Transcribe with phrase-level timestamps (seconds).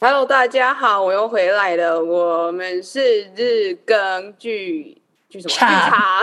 [0.00, 2.00] Hello，大家好，我又回来了。
[2.00, 4.96] 我们是日更剧
[5.28, 5.50] 剧什么？
[5.50, 5.90] 剧场。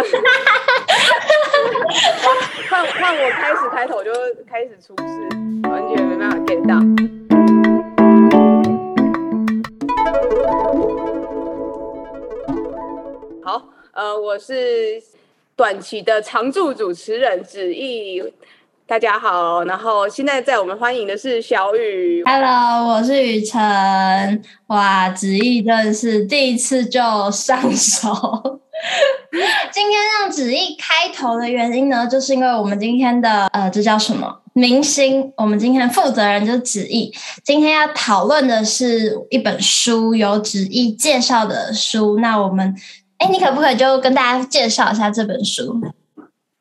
[2.70, 4.14] 换换我开始开头就
[4.50, 5.06] 开始出事，
[5.70, 6.80] 完全没办法 get 到。
[13.44, 15.04] 好，呃，我是
[15.58, 18.24] 短期的常驻主持人子毅。
[18.88, 22.24] 大家好，然后现在在我们欢迎的是小雨。
[22.24, 23.60] Hello，我是雨辰。
[24.68, 28.12] 哇，子毅真的是第一次就上手。
[29.74, 35.34] 今天让子毅开头的原因呢，就是因为我们今天的呃，这叫什么明星？
[35.38, 37.12] 我们今天的负责人就是子毅。
[37.44, 42.20] 今天要讨论的是一本书，由子毅介绍的书。
[42.20, 42.76] 那我们，
[43.18, 45.82] 哎，你可不可以就跟大家介绍一下这本书？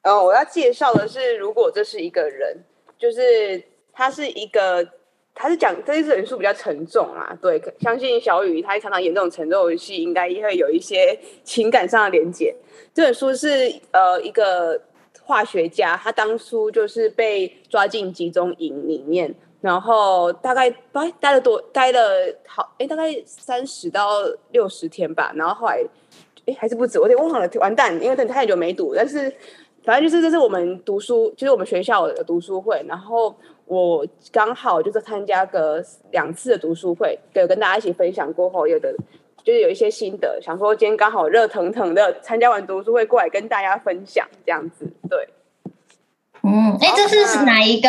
[0.04, 2.54] 呃，我要介绍的是，如果这是一个人，
[2.98, 4.86] 就是他是一个，
[5.34, 12.54] 他是讲这一本书比较沉重啊，对，相信小雨他常常演这种沉重的戏，应该也会有一些情感上的连接。
[12.92, 14.78] 这本书是呃一个
[15.22, 22.00] 化学家，他当初就是被抓进集中营里面，然后大概待待了多待了
[22.46, 24.20] 好哎大概三十到
[24.50, 25.82] 六十天吧，然后后来
[26.44, 29.32] 哎还是不止，我有点忘了，完蛋，因为等太久没读，但是。
[29.84, 33.34] 反正就是这是我们读书，就是我们学校的读书会，然后
[33.66, 38.94] 我刚好就是参加个两次的读书会，对，跟大家一起分享过后，有的
[39.44, 45.28] 就是有一些心得，想说今天刚好热腾腾的参加完读书会过来跟大家分享这样子，对。
[46.42, 47.88] 嗯，哎，这是哪一个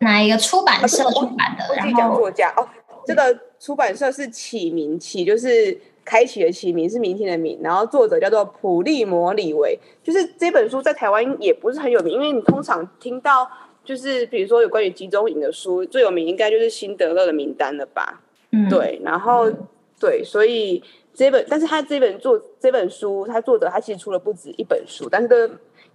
[0.00, 1.74] 哪一个出版社出版的？
[1.74, 2.68] 然后作家哦，
[3.06, 5.80] 这个出版社是启明启，就是。
[6.04, 13.48] 开启的启明是明天的明，然后作者叫做普利摩里维，就是这本书在台湾也不是很有名，因为你通常听到
[13.84, 18.20] 就是比如说有关于集中营的书，最有名应该就是辛德勒的名单了吧？
[18.52, 19.50] 嗯，对，然后
[19.98, 20.82] 对，所以
[21.14, 25.36] 这本，但是他这本作这本书，他作者他其实出了不止一本书，但是都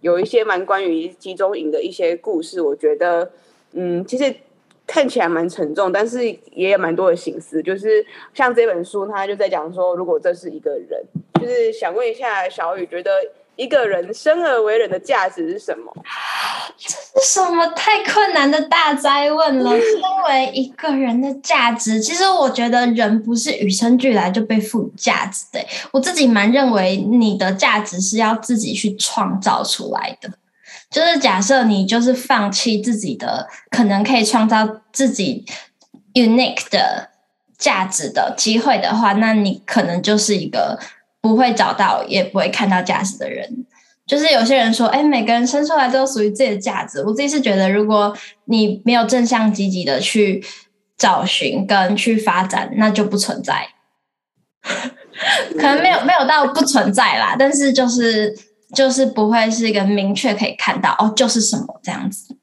[0.02, 3.32] 有一些蛮关于集中营的一些故事，我觉得，
[3.74, 4.36] 嗯，其实。
[4.92, 7.62] 看起来蛮沉重，但是也有蛮多的心思。
[7.62, 11.00] 就是像这本书，他就在讲说，如果这是一个人，
[11.40, 13.12] 就是想问一下小雨，觉得
[13.56, 15.94] 一个人生而为人的价值是什么？
[16.80, 19.70] 这是什么太困难的大哉问了。
[19.78, 19.80] 身
[20.28, 25.64] 为一个人的价值，其实我觉得人不是与生俱来就被赋予价值的。
[25.92, 30.32] 我自己蛮认为，你的价值是要自己去创造出来的。
[30.90, 35.46] 就是假设你就是放弃自己的可能可以创造自己
[36.16, 37.12] unique 的
[37.60, 40.80] 价值的机会的话，那你可能就是一个
[41.22, 43.66] 不会找到也不会看到价值的人。
[44.08, 47.04] 就是有些人说，哎，每个人生出来都属于自己的价值。
[47.04, 50.44] 我自己是觉得，如果你没有正向积极的去
[50.98, 53.68] 找寻跟去发展，那就不存在。
[55.54, 58.36] 可能没有没有到不存在啦，但是就是。
[58.74, 62.36] 就是不会是一个明确可以看到哦，就是什么这样子。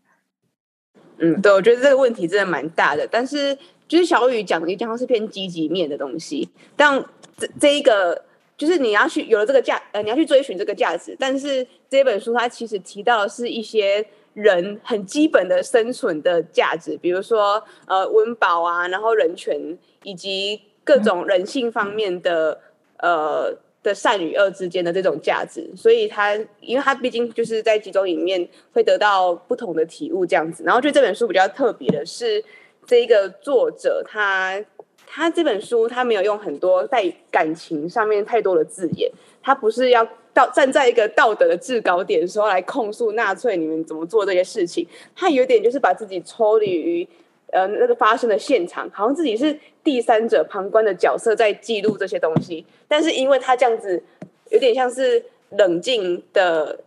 [1.18, 3.06] 嗯，对，我觉得这个问题真的蛮大的。
[3.10, 3.56] 但是
[3.86, 6.48] 就是小雨讲的，讲的是偏积极面的东西。
[6.76, 7.02] 但
[7.38, 8.24] 这这一个，
[8.56, 11.16] 就是你要去有了这个价，呃，你要去追寻这个价值。
[11.18, 14.04] 但是这本书它其实提到的是一些
[14.34, 19.58] 人很基本的生存的价值，比如说呃温饱啊，然后人权
[20.02, 22.60] 以及各种人性方面的、
[22.96, 23.58] 嗯、呃。
[23.86, 30.64] 的善与恶之间的这种价值，所以他，因为他毕竟就是在集中里面会得到不同的体悟这样子。
[30.64, 32.42] 然后，就这本书比较特别的是，
[32.84, 34.60] 这一个作者他
[35.06, 39.08] 他这本书他没有用很多在感情上面太多的字眼，
[39.40, 47.06] 他不是要到站在一个道德的制高点的时候来控诉纳粹你们怎么做这些事情，他有点就是把自己抽离于。
[47.52, 52.66] 呃，那个发生的现场，好像自己是第三者旁观的角色，在记录这些东西。
[52.88, 54.02] 但是因为他这样子，
[54.50, 56.80] 有点像是冷静的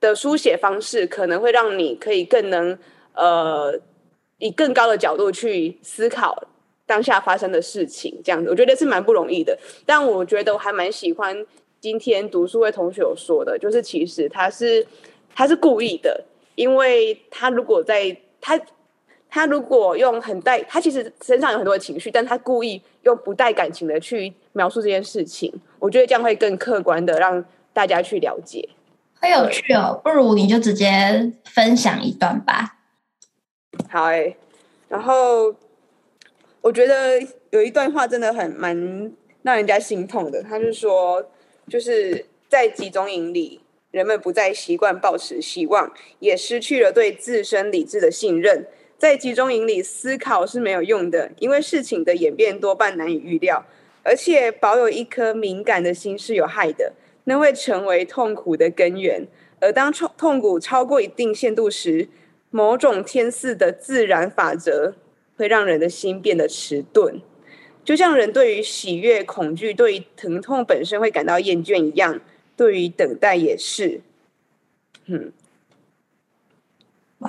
[0.00, 2.76] 的书写方式，可能会让你可以更能
[3.14, 3.78] 呃，
[4.38, 6.48] 以更高的角度去思考
[6.84, 8.20] 当下发生的事情。
[8.24, 9.56] 这样子，我觉得是蛮不容易的。
[9.86, 11.46] 但我觉得我还蛮喜欢
[11.80, 14.84] 今天读书会同学有说的，就是其实他是
[15.32, 16.24] 他是故意的，
[16.56, 18.60] 因为他如果在他。
[19.34, 27.42] 他如果用很带，他其实身上有很多的情绪，但他故意用不带感情的去描述这件事情，我觉得这样会更客观的让
[27.72, 28.68] 大家去了解。
[29.14, 32.76] 很有趣哦，不如你就直接分享一段吧。
[33.88, 34.36] 好哎、欸，
[34.90, 35.54] 然后
[36.60, 37.18] 我觉得
[37.48, 41.24] 有一段话真的很蛮让人家心痛的，他就说，
[41.70, 43.62] 就是在集中营里，
[43.92, 48.66] 人们不再习惯抱持希望，也失去了对自身理智的信任。
[49.02, 53.66] 在集中营里思考是没有用的，因为事情的演变多半难以预料，
[54.04, 56.92] 而且保有一颗敏感的心是有害的，
[57.24, 59.26] 那会成为痛苦的根源。
[59.58, 62.06] 而当痛痛苦超过一定限度时，
[62.50, 64.94] 某种天赐的自然法则
[65.36, 67.20] 会让人的心变得迟钝，
[67.84, 72.20] 就像人对于喜悦、恐惧、对于疼痛本身会感到厌倦一样，
[72.56, 74.00] 对于等待也是。
[75.06, 75.32] 嗯，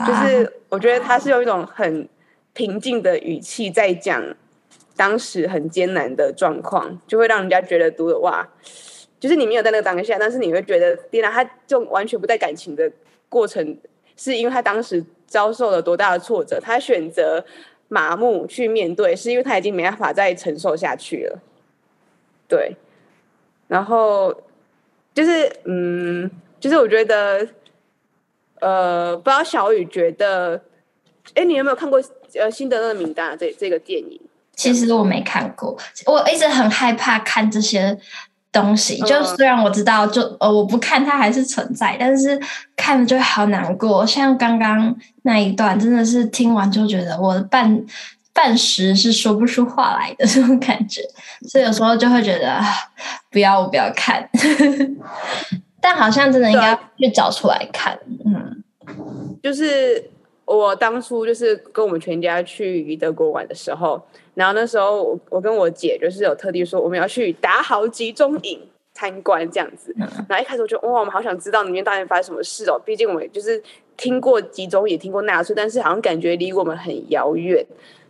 [0.08, 2.08] 就是我觉得他是用一种很
[2.54, 4.24] 平静的语气在讲
[4.96, 8.48] 当时很艰难的状况，就会让人家觉得读的哇，
[9.20, 12.92] 就是你没有在那个当下，但是你会觉得天哪，他就完全不带感情的
[13.30, 13.78] 过程。
[14.16, 17.44] 是因为他当时遭受了多大的挫折，他选择
[17.88, 21.40] 麻木去面对，是因为他已经没办法再承受下去了。
[22.48, 22.76] 对，
[23.68, 24.32] 然后
[25.16, 26.30] 就是嗯，
[26.60, 27.46] 就是我觉得，
[28.64, 30.62] 呃，不知道小雨觉得，
[31.36, 32.00] 哎，你有没有看过
[32.36, 33.36] 呃《辛德勒的名单》啊？
[33.38, 34.20] 这这个电影？
[34.56, 38.00] 其实我没看过，我一直很害怕看这些。
[38.54, 42.40] 东西就虽然我知道，就呃我不看它还是存在，但是
[42.76, 44.06] 看了就好难过。
[44.06, 47.84] 像刚刚那一段，真的是听完就觉得我的半
[48.32, 51.02] 半时是说不出话来的这种感觉，
[51.50, 52.62] 所以有时候就会觉得
[53.32, 54.30] 不要我不要看，
[55.84, 58.00] 但好像真的应该去找出来看。
[58.26, 58.64] 嗯，
[59.44, 60.02] 就是
[60.46, 64.02] 我当初就是跟我们全家去德国玩的时候。
[64.34, 68.60] 然后那时候我我跟我姐就是有特地说我们要去达豪集中营
[68.94, 69.94] 参观这样子，
[70.28, 73.62] 然后一开始我就哇，我们好想知道里面到底发生什么事哦，毕竟我们就是
[73.98, 77.64] 听过集中也听过纳粹，但是好像感觉离我们很遥远。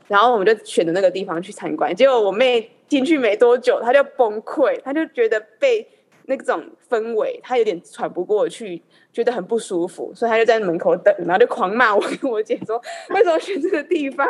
[0.08, 5.86] 然后我们就选的那个地方去参观，结果我妹进去没多久，她就崩溃，她就觉得被
[6.26, 8.82] 那种氛围，他有点喘不过去。
[9.14, 12.82] 觉得很不舒服，所以他就在门口等，然后就狂骂我跟我姐说
[13.14, 14.28] ：“为什么选这个地方？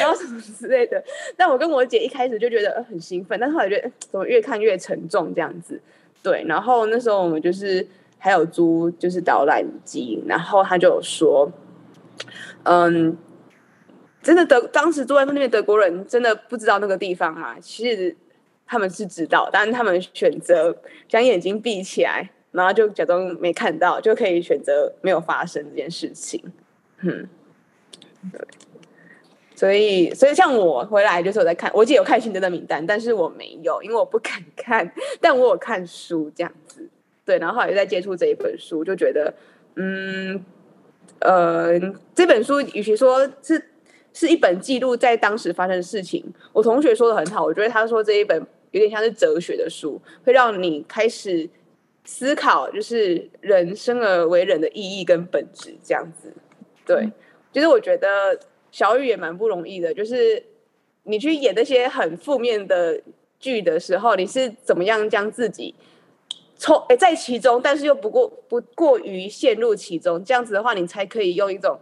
[0.00, 1.00] 然后什么之类的。”
[1.38, 5.80] 但我跟我姐一开始就觉得很兴奋，但是后来觉得怎么越看越沉重这样子。
[6.20, 7.86] 对，然后那时候我们就是
[8.18, 11.48] 还有租就是导览机，然后他就说
[12.64, 13.16] ：“嗯，
[14.20, 18.16] 真的德当时住在那边德国人真的不知道那个地方啊，其实
[18.66, 20.76] 他们是知道，但是他们选择
[21.08, 26.40] 将眼睛闭起来。”然后就假装没看到，就可以选择没有发生这件事情。
[27.00, 27.28] 嗯，
[28.30, 28.40] 对。
[29.56, 34.88] 所以，所以像我回来就是我在看，我姐有看辛德勒名单，但是我没有，因为我不敢看。
[35.20, 36.88] 但我有看书这样子，
[37.24, 37.38] 对。
[37.38, 39.34] 然后后来在接触这一本书，就觉得，
[39.74, 40.44] 嗯，
[41.18, 41.76] 呃，
[42.14, 43.60] 这本书与其说是
[44.14, 46.24] 是一本记录在当时发生的事情，
[46.54, 48.40] 我同学说的很好，我觉得他说这一本
[48.70, 51.46] 有点像是哲学的书，会让你开始。
[52.06, 56.30] 思考就是人生而为人的意义跟本质这样子，
[56.84, 57.10] 对，
[57.50, 58.38] 其实我觉得
[58.70, 60.44] 小雨也蛮不容易的，就是
[61.04, 63.00] 你去演那些很负面的
[63.40, 65.74] 剧的时候，你是怎么样将自己
[66.58, 71.80] 抽诶在其中，但是又不过不过于陷入其中，这样子的话，你才可以用一种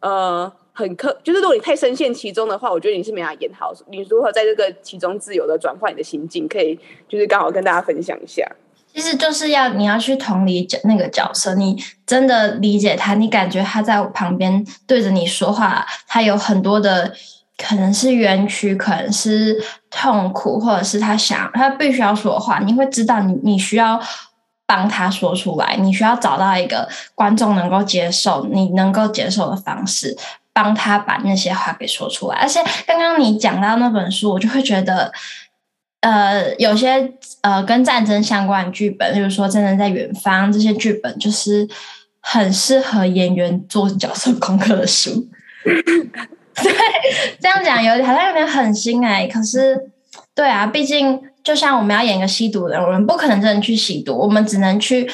[0.00, 3.72] 呃很刻，就是如果你太深陷其中的话，我觉得你是没法演好。
[3.90, 6.78] 你如何在这个其中自由的转换你的心境，可以
[7.08, 8.48] 就是刚好跟大家分享一下。
[8.94, 11.76] 其实就是要你要去同理角那个角色，你
[12.06, 17.12] 真的理解他，你感觉他在我旁边对着你说话，他有很多的
[17.56, 19.60] 可能是冤屈，可能是
[19.90, 24.00] 痛苦，或者是他想他必须要说话，你会知道你你需要
[24.64, 30.16] 帮他说出来，你需要找到一个观众能够接受、你能够接受的方式，
[30.62, 32.36] 帮他把那些话给说出来。
[32.38, 35.12] 而且刚刚你讲到那本书，我就会觉得。
[36.00, 41.68] 呃，有些呃跟战争相关的剧本，比如说《战争在远方》这些剧本，就是
[42.20, 45.26] 很适合演员做角色功课的书。
[45.64, 46.72] 对，
[47.40, 49.90] 这样讲有点好像有点狠心哎，可是
[50.36, 55.10] 对啊，毕竟就像我们要演一个吸毒的人，我们不可能真的去吸毒，我们只能去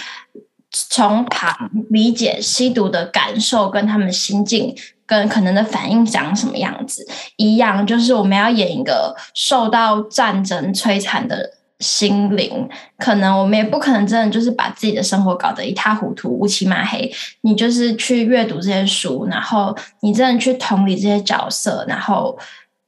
[0.70, 4.76] 从旁理解吸毒的感受跟他们心境。
[5.06, 7.06] 跟可能的反应长什么样子
[7.37, 12.68] 一样，就是我们要演一个受到战争摧残的心灵，
[12.99, 17.12] 可能我们也不可能真的就是把自己的生活搞得一塌糊涂、乌漆嘛黑。
[17.42, 22.38] 你就是去阅读这些书，然后你真的去同理这些角色，然后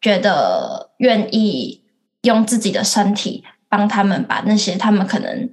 [0.00, 1.82] 觉得愿意
[2.22, 5.50] 用自己的身体帮他们把那些他们可能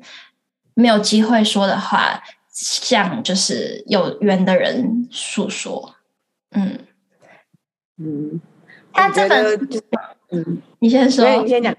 [0.75, 2.22] 没有机会说的话，
[2.53, 5.92] 向就是有缘的人诉说。
[6.53, 6.79] 嗯
[7.98, 8.41] 嗯，
[8.91, 9.67] 他这本
[10.31, 11.75] 嗯，你先说，你先讲。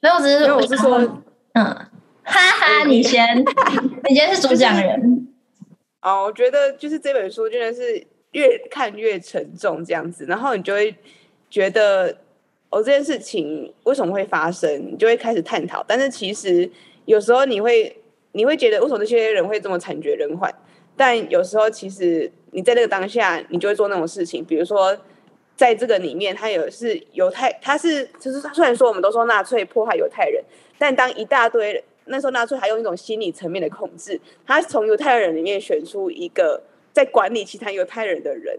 [0.00, 0.98] 没有，只是我是说，
[1.54, 1.88] 嗯，哈
[2.24, 3.44] 哈，你先，
[4.08, 5.26] 你先是主讲人。
[6.02, 10.94] 哦，我觉得就是这本书真的是越看越沉重这样子，然后你就会
[11.48, 12.16] 觉得
[12.70, 14.92] 哦，这件事情为什么会发生？
[14.92, 15.84] 你就会开始探讨。
[15.88, 16.70] 但是其实
[17.06, 17.96] 有时候你会
[18.32, 20.52] 你会觉得为什么这些人会这么惨绝人寰？
[20.96, 24.96] 但有时候其实你在那个当下，你就会做那种事情，比如说
[25.54, 30.42] 在这个里面，他有是犹太，他是就是虽然说我们都说纳粹迫害犹太人，
[30.78, 31.82] 但当一大堆人。
[32.08, 36.62] 那时候纳粹还用一种心理层面的控制，他从犹太人里面选出一个
[36.92, 38.56] 在管理其他犹太人的人，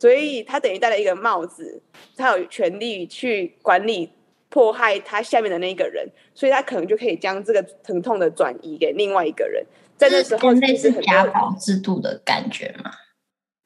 [0.00, 1.80] 所以他等于戴了一个帽子，
[2.16, 4.10] 他有权利去管理
[4.48, 9.64] 迫害他下面的那一个人，所以他可能就可以将这个疼痛的转移给另外一个人。
[10.00, 12.90] 在那时候，类似家宝制度的感觉吗？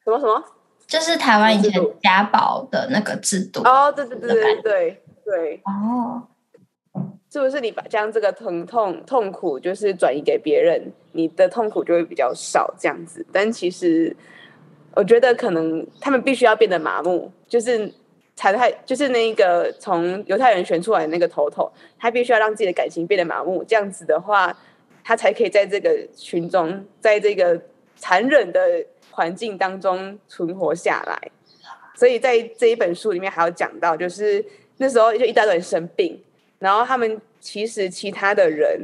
[0.03, 0.43] 什么什么？
[0.85, 3.61] 就是台湾以前家宝的那个制度。
[3.61, 5.61] 哦，对对对对对对。
[5.63, 6.27] 哦。
[7.31, 13.25] 是不是你把将这个疼痛痛苦就是转移给别人，你的痛苦就会比较少这样子？
[13.31, 14.15] 但其实
[14.93, 17.93] 我觉得可能他们必须要变得麻木，就是
[18.37, 24.55] 才太，就是那个从犹太人选出来的那个头头，他必须要让自己的感情变得麻木，这样子的话，
[25.07, 27.61] 他才可以在这个群中，在这个
[27.95, 31.31] 残忍的环境当中存活下来。
[31.93, 34.43] 所以在这一本书里面还有讲到，就是
[34.77, 36.19] 那时候就一大堆人生病。
[36.57, 38.81] 然后他们其实其他的人，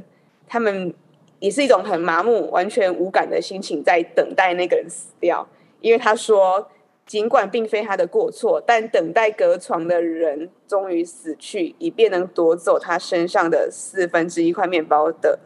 [0.47, 0.93] 他们
[1.39, 5.47] 也是一种很麻木、完全无感的心情，在等待那个人死掉。
[5.79, 6.69] 因为他说，
[7.07, 15.39] 尽管并非他的过错，但等待隔床的人终于死去，以便能夺走他身上的四分之一块面包的，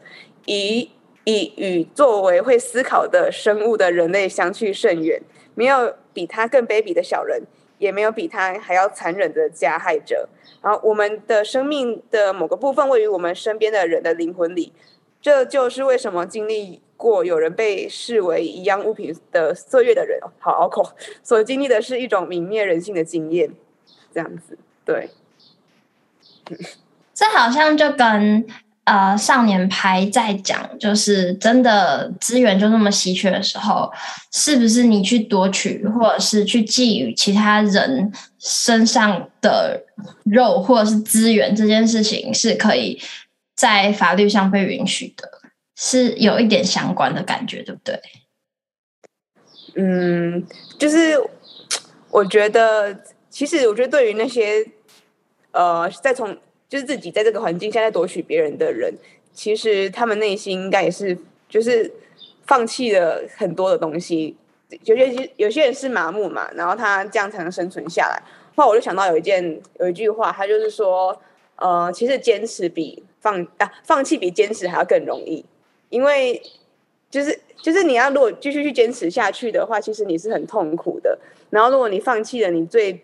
[0.46, 0.90] 以
[1.24, 5.20] 以与作为会思考的生物的人类相去甚远。
[5.54, 7.42] 没有比他更卑鄙的小人，
[7.78, 10.28] 也没有比他还要残忍的加害者。
[10.60, 14.74] 然后，我们的生命的某个部分位于我们身边的人的灵魂里，
[15.22, 23.50] 这就是为什么经历过有人被视为一样物品的岁月的人，好拗口，所经历的是一种泯灭人性的经验，
[24.12, 25.08] 这样子，对。
[27.14, 28.46] 这好像就跟。
[28.86, 33.92] 呃，少年派在讲，就是真的资源就那么稀缺的时候，
[34.32, 39.82] 是不是你去夺取，或者是去觊觎其他人身上的
[40.24, 43.02] 肉，或者是资源这件事情，是可以
[43.56, 45.28] 在法律上被允许的，
[45.74, 48.00] 是有一点相关的感觉，对不对？
[49.74, 50.46] 嗯，
[50.78, 51.18] 就是
[52.12, 52.96] 我觉得，
[53.28, 54.64] 其实我觉得对于那些
[55.50, 56.38] 呃，再从。
[56.68, 58.92] 就是自己在这个环境下在夺取别人的人，
[59.32, 61.16] 其实他们内心应该也是
[61.48, 61.88] 就是
[62.44, 64.36] 放弃了很多的东西。
[64.84, 68.20] 有些有些人是麻木嘛，然后他这样才能生存下来。
[68.56, 71.16] 后来我就想到有一件有一句话，他就是说，
[71.54, 75.44] 呃，其实坚持比放啊放弃比坚持还要更容易，
[75.88, 76.42] 因为
[77.08, 81.16] 就是就是你要如果继续去坚持下去的话，其实你是很痛苦的。
[81.50, 83.00] 然后如果你放弃了你最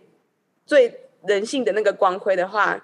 [0.66, 0.92] 最
[1.28, 2.82] 人性的那个光辉的话。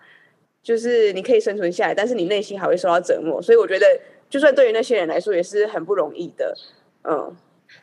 [0.63, 3.87] 就是你可以生存下来，但是你内心还会受到折磨，所以我觉得，
[4.29, 6.55] 就算对于那些人来说，也是很不容易的。
[7.05, 7.35] 嗯，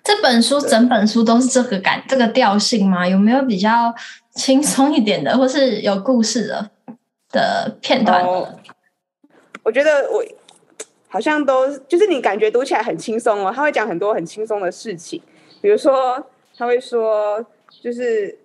[0.04, 3.08] 这本书整本书都是这个感这个调性吗？
[3.08, 3.94] 有没有比较
[4.36, 6.70] 轻松一点的，或是有故事的
[7.32, 8.24] 的片段？
[8.24, 8.48] 哦，
[9.64, 10.24] 我觉得我
[11.08, 15.20] 好像都就是你感觉读起来很轻松哦，他会讲很多很轻松的事情，
[15.62, 16.24] 比如说
[16.56, 17.44] 他会说
[17.82, 18.38] 就是。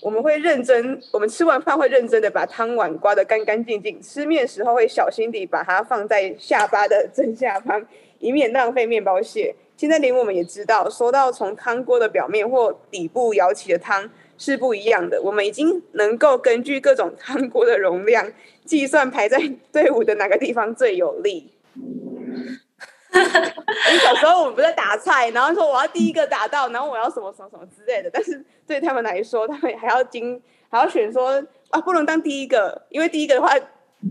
[0.00, 7.86] 我们会认真，我们吃完饭会认真的把汤碗刮得干干净净，吃面时候会小心地把它放在下巴的正下方，
[8.18, 9.54] 以免浪费面包屑。
[9.76, 15.20] 现在连我们也知道，说到从汤锅的表面或底部舀起的汤是不一样的。
[15.22, 18.30] 我们已经能够根据各种汤锅的容量，
[18.64, 19.38] 计算排在
[19.72, 21.50] 队伍的哪个地方最有利。
[24.02, 28.10] 小时候我们不在打菜，然后说我要第一个打到，然后我要什么什么什么之类的。
[28.12, 33.52] 但是对他们来说，他们还要经还要选说啊，不能当第一个，因为第一个的话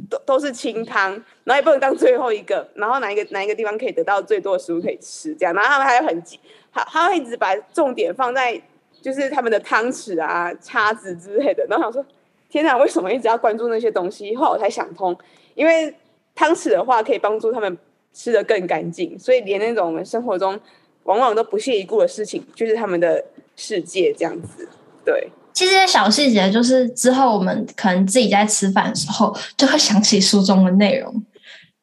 [0.09, 1.11] 都都是清汤，
[1.43, 5.53] 然后也不能当最后一个，然后哪一个哪一个地方可以得到最多的食物可以吃这样。
[5.53, 6.23] 然后他们还有很
[6.71, 8.59] 他他会一直把重点放在
[9.01, 11.65] 就是他们的汤匙啊、叉子之类的。
[11.69, 12.05] 然后想说，
[12.49, 14.35] 天哪，为什么一直要关注那些东西？
[14.35, 15.17] 后来我才想通，
[15.55, 15.93] 因为
[16.33, 17.77] 汤匙的话可以帮助他们。
[18.13, 20.59] 吃的更干净，所以连那种我们生活中
[21.03, 23.23] 往往都不屑一顾的事情，就是他们的
[23.55, 24.69] 世界这样子。
[25.03, 31.25] 对，其实小细节就是之后我们可能自己在吃饭的时候就会想起书中的内容，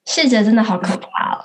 [0.06, 1.44] 细节真的好可怕哦。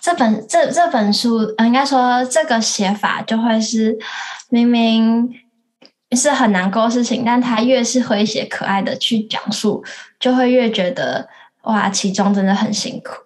[0.00, 3.98] 这本这这本书，应该说这个写法就会是
[4.48, 5.28] 明明
[6.12, 9.82] 是很难过的事情，但他越是诙谐可爱的去讲述，
[10.20, 11.28] 就会越觉得
[11.62, 13.23] 哇，其中真的很辛苦。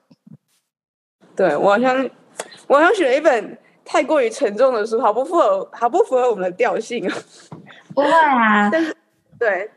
[1.39, 2.11] 对，我好像
[2.67, 7.17] 我好像选了一本太过于沉重的书，好不符合，好不符合我们的调性啊。
[7.95, 8.93] 不会啊，但是
[9.39, 9.71] 对，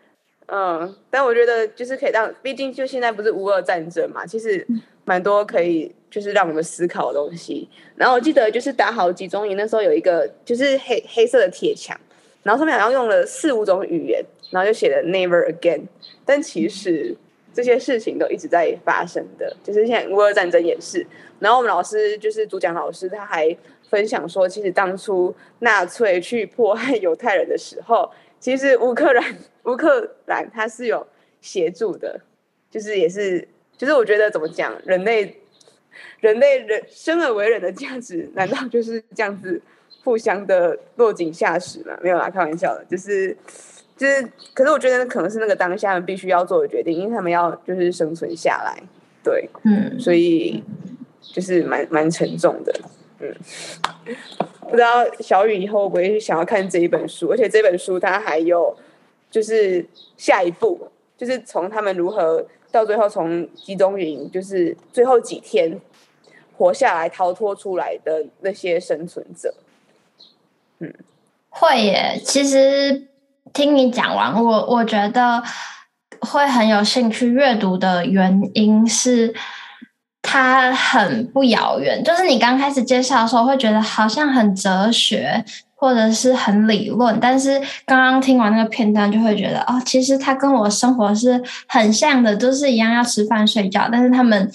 [0.48, 4.66] 嗯，但我觉得就是可以让，毕竟就现在不是乌俄战争嘛，其实
[5.06, 7.70] 蛮多可以就是让我们思考的东西。
[7.96, 11.96] 然后我记得就是打好集中营那时候有一个就是黑黑色的铁墙，
[12.42, 15.84] 然后上面好像用了四五种语言，然后就写了 Never Again。
[16.26, 17.16] 但其实
[17.54, 21.06] 这些事情都一直在发生的，就是现在乌俄战争也是。
[21.40, 23.58] 然后我们老师就是主讲老师，他还。
[23.92, 31.06] 分享说，其实当初纳粹去迫害犹太人的时候，其实乌克兰 乌克兰他是有
[31.42, 32.18] 协助的，
[32.70, 33.46] 就是也是，
[33.78, 35.36] 就是我觉得怎么讲，人类
[36.22, 39.62] 人类人生而为人的价值， 难道就是这样子
[40.06, 42.00] 互相的落井下石吗？
[42.02, 43.36] 没有啦，开玩笑的，就是
[44.02, 48.82] 就是，可是我觉得可能是那个当下必须要做的决定，因为他们要就是生存下来，
[49.24, 50.64] 对，嗯，所以
[51.22, 52.74] 就是蛮蛮沉重的。
[53.20, 53.32] 嗯，
[54.62, 58.76] 不知道小雨以后会不会想要看这一本书，而且这本书它还有
[59.30, 59.86] 就是
[60.18, 65.80] 下一步，就是从他们如何到最后从集中营，就是最后几天
[66.58, 69.54] 活下来逃脱出来的那些生存者。
[70.80, 70.92] 嗯，
[71.50, 72.20] 会耶。
[72.26, 73.06] 其实
[73.54, 75.42] 听你讲完，我我觉得
[76.20, 79.34] 会很有兴趣阅读的原因是。
[80.24, 85.44] 它很不遥远，就是你刚开始介绍的时候会觉得好像很哲学
[85.76, 94.50] 或者是很理论，但是刚刚听完那个片段就会觉得哦，其实它跟我生活是很像的，都是一样要吃饭睡觉，但是他们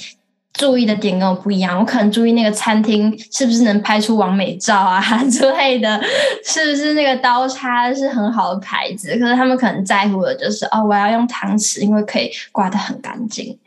[0.56, 1.78] 注意的点跟我不一样。
[1.78, 6.00] 我可能注意那个餐厅是不是能拍出完美照啊 之类的，
[6.44, 13.58] 是不是那个刀叉是很好的牌子，可是他们可能在乎的就是哦，我要用汤匙，因为可以刮得很干净，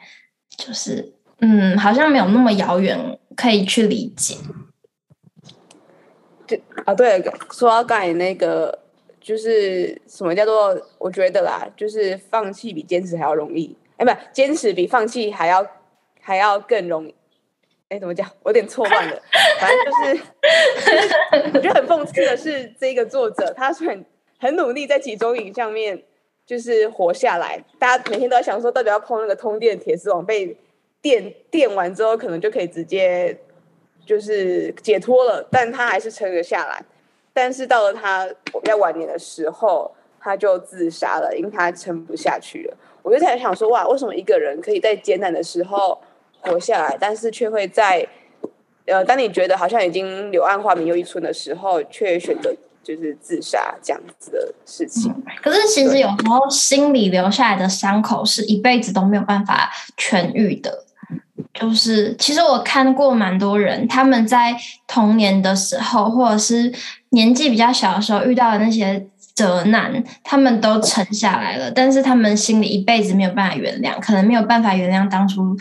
[0.58, 1.14] 就是。
[1.42, 4.36] 嗯，好像没有那么遥远，可以去理解。
[6.46, 8.78] 就啊，对，说到刚才那个，
[9.22, 10.78] 就是什么叫做？
[10.98, 13.74] 我觉得啦，就是放弃比坚持还要容易。
[13.96, 15.66] 哎，不，坚持比放弃还要
[16.30, 17.16] 还要更容易。
[17.90, 18.30] 哎，怎么讲？
[18.44, 19.22] 我有点错乱了。
[19.60, 24.06] 反正就是， 我觉得很讽刺的是，这个作者他是很
[24.40, 26.02] 很努力在集中营上面
[26.46, 27.60] 就是活下来。
[27.80, 30.56] 大家每天都在想说，到底要碰那个通电铁丝网被。
[31.02, 33.34] 电电完之后，可能就可以直接
[34.06, 36.84] 就是解脱了，但他还是撑了下来。
[37.32, 38.30] 但是到了他
[38.64, 42.78] 要晚年的时候，他就自杀了，因为他撑不下去了。
[43.02, 45.98] 我就在想说，哇，为什么一个人可以在艰难的时候
[46.42, 48.08] 活下来，但是却会在
[48.86, 55.14] 呃，当你觉得好像已经柳暗花明又一村的时候，却选择就是自杀这样子的事情。
[55.42, 60.86] 可是其实有时候心里留下来的伤口是一辈子都没有办法痊愈的。
[61.54, 64.56] 就是，其实我看过蛮多人，他们在
[64.88, 66.72] 童年的时候，或者是
[67.10, 75.58] 年纪比较小的时候遇到的那些责难，他们都沉下来了，但是他们心里一辈子没有办法原谅，可能没有办法原谅当初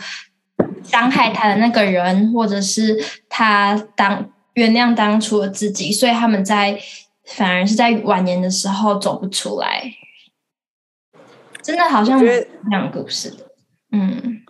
[0.83, 6.79] 伤害他的那个人，或者是他当原谅当初的自己，所以他们在
[7.25, 9.93] 反而是在晚年的时候走不出来，
[11.61, 12.21] 真的好像
[12.69, 13.45] 两个故事的，
[13.91, 14.41] 嗯。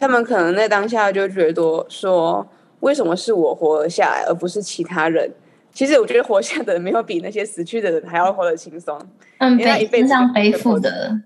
[0.00, 5.28] 他们可能在当下就觉得说，为什么是我活了下来，而不是其他人？
[5.72, 8.96] 其实我觉得活下的人没有比那些死去的人还要活得轻松。
[9.38, 11.20] 嗯，因为他一辈子上背负的，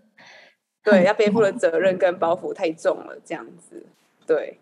[0.83, 3.85] 对，要背负的责任跟包袱太重了，这样子。
[4.27, 4.59] 对，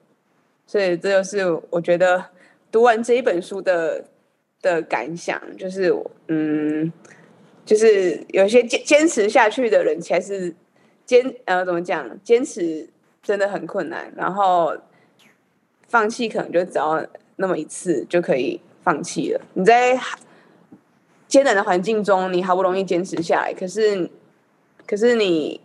[0.66, 2.26] 所以这就是我觉得
[2.70, 4.04] 读完这一本书的
[4.62, 5.94] 的感想，就是
[6.28, 6.92] 嗯，
[7.64, 10.54] 就是有些坚坚持下去的人，才是
[11.04, 12.88] 坚呃怎么讲，坚持。
[13.22, 14.74] 真的很困难，然后
[15.88, 19.40] 放弃可能就只要那么一次就可以放弃了。
[19.52, 20.00] 你在
[21.28, 24.08] 艰难的环境中，你好不容易坚持下来，可是，
[24.86, 25.60] 可是你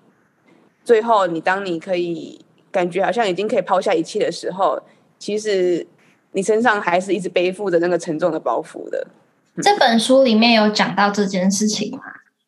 [0.84, 2.45] 最后，你当你可以
[2.76, 4.78] 感觉好像已经可以抛下一切的时候，
[5.18, 5.88] 其实
[6.34, 9.08] 你身上还是一直背负着那个沉重的包袱的。
[9.64, 12.00] 这本书里面有讲到这件事情吗？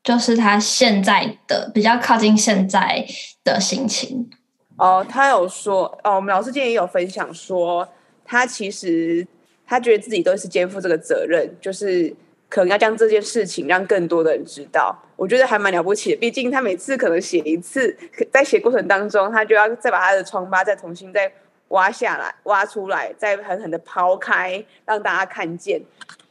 [0.04, 3.06] 就是他现在的比较靠近现在
[3.46, 4.30] 的心情。
[4.78, 7.88] 哦，他有说哦，我们老师今天也有分享说，
[8.26, 9.26] 他其实
[9.66, 12.14] 他觉得自己都是肩负这个责任，就是
[12.50, 14.96] 可能要将这件事情让更多的人知道。
[15.16, 17.96] 我觉得还蛮了不起的，毕竟他每次可能写一次，
[18.32, 21.32] 在写过程当中，他就要再把他的疮疤再重新再
[21.70, 25.82] 挖下来、挖出来，再狠狠的抛开，让大家看见，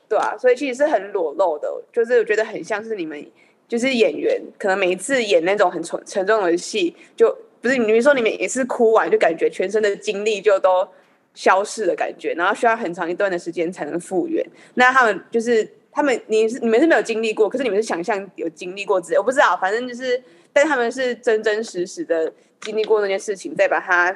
[0.09, 3.26] 对啊，所以其实是很裸露的，就是我觉得很像是你们
[3.66, 7.37] 就是演员，可能每一次演那种很沉沉重的戏就。
[7.59, 10.87] 不是，你比如说你们也是哭完，就感觉全身的精力就都
[11.35, 14.46] 消逝的感觉，然后需要很长一段的时间才能复原。
[14.74, 22.30] 那他们就是他们，你是你们是没有经历过，可是你们是想象有经历过之类，我不知道，反正就是，但他们是真真实实的
[22.61, 24.14] 经历过那件事情，再把它，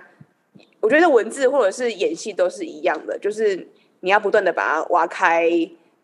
[0.81, 3.67] 我觉得文字或者是演戏都是一样的，就是
[4.01, 5.51] 你要不断的把它挖开，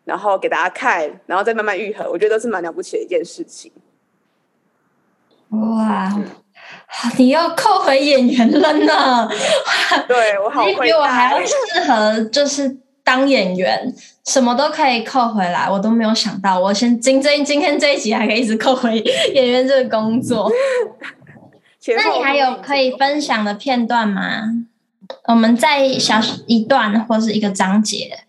[0.03, 3.71] 然后给大家看，然后再慢慢愈合，我觉得都是蛮了不起的一件事情。
[5.49, 6.25] 哇，嗯、
[7.17, 9.29] 你要扣回演员了呢？
[10.07, 11.53] 对我好，你比我还要适
[11.87, 15.69] 合，就是当演员，什么都可以扣回来。
[15.71, 18.99] 我都没有想到，我先今这今天这一集还可以一直扣回
[19.33, 20.51] 演员这个工作。
[21.95, 24.43] 那你还有可以分享的片段吗？
[25.29, 28.25] 我们再小一段或是一个章节。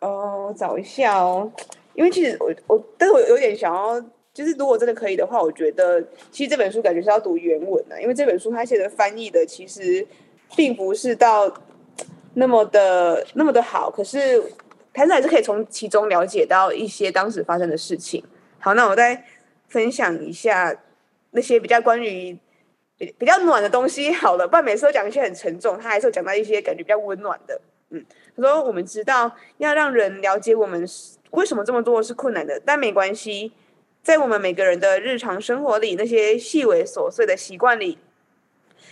[0.00, 1.52] 哦，我找一下哦，
[1.94, 4.02] 因为其实我我，但是我有点想要。
[4.34, 10.06] 就是如果真的可以的话，我觉得其实这本书感觉是要读原文的，因为这本书它写的翻译的其实
[10.54, 11.52] 并不是到
[12.38, 14.40] 那么的那么的好，可是
[14.94, 18.22] 还是还是可以从其中了解到一些当时发生的事情。
[18.60, 19.24] 好，那我再
[19.66, 20.72] 分享一下
[21.32, 22.38] 那些比较关于
[22.96, 24.12] 比比较暖的东西。
[24.12, 27.60] 好了，不然每次都讲一些很沉重，他还是有讲到一些感觉比较温暖的。
[27.90, 28.04] 嗯，
[28.36, 30.86] 他说我们知道要让人了解我们
[31.32, 33.52] 为什么这么做是困难的，但没关系。
[34.00, 37.98] 在我们每个人的日常生活里，那些细微琐碎的习惯里，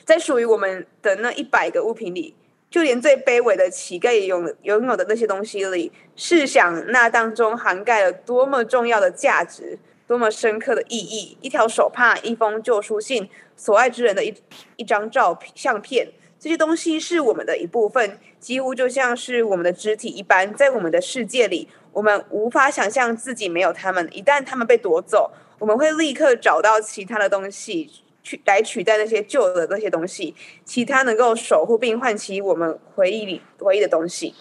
[0.04, 2.34] 在属于我们的那一百个物品里，
[2.70, 11.38] 就连最卑微的乞丐也拥拥有的那些东西里，试想那当中涵盖了多么重要的价值，多么深刻的意义！
[11.40, 14.34] 一条手帕，一封旧书信，所爱之人的一
[14.76, 21.68] 一张照片相片，这些东西是我们的一部分，几乎就像是我们的肢体一般，在我们的世界里。
[21.92, 24.06] 我们无法想象自己没有他们。
[24.12, 27.90] 一旦他们被夺走，我们会立刻找到其他的东西
[28.26, 30.34] 去来取代那些旧的那些东西，
[30.64, 34.34] 其他能够守护并唤起我们回忆里回忆的东西。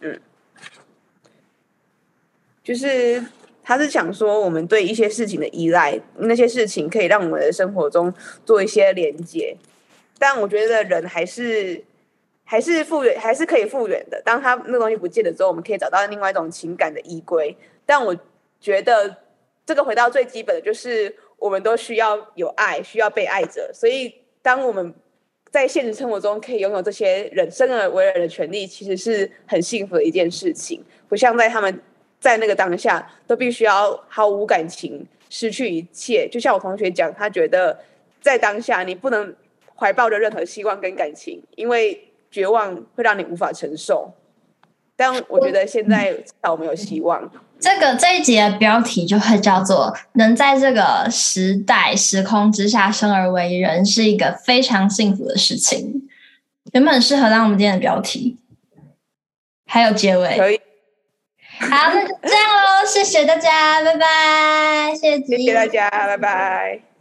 [0.00, 0.20] 嗯，
[2.64, 3.24] 就是
[3.62, 8.12] 他是想说，我们对一些事情的依赖，那些事情可以让我们的生活中
[8.44, 9.56] 做一些连接，
[10.18, 11.84] 但我觉得人还是。
[12.44, 14.20] 还是复原，还是可以复原的。
[14.22, 17.56] 当他那东西不见了之后，我们可以找到另外一种情感的依归。
[17.86, 18.14] 但我
[18.60, 19.16] 觉得，
[19.64, 23.70] 这个回到最基本的就是，我们都需要有爱，需要被爱着。
[23.74, 24.94] 所以，当我们
[25.50, 30.82] 在现实生活中可以拥有这些人生而为人的权利，其实是很幸福的一件事情。
[31.08, 31.80] 不像在他们
[32.20, 36.28] 在那个当下，都必须要毫无感情，失去一切。
[36.28, 37.78] 就像我同学讲，他觉得
[38.20, 39.34] 在当下你不能
[39.74, 42.08] 怀抱着任何希望跟感情，因为。
[42.32, 44.10] 绝望会让你无法承受，
[45.02, 47.28] 但我觉得现在至少我们有希望。
[47.58, 56.08] 这个这一集的标题就会叫做“能在这个时代时空之下生而为人，是一个非常幸福的事情”。
[56.72, 58.38] 原本很适合当我们今天的标题，
[59.66, 60.38] 还有结尾。
[60.38, 60.60] 可以。
[61.58, 64.94] 好，那就这样喽，谢谢大家，拜拜。
[64.94, 66.91] 谢谢，谢谢大家，拜拜。